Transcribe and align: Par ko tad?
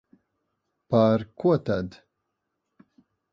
Par 0.95 1.25
ko 1.43 1.53
tad? 1.67 2.01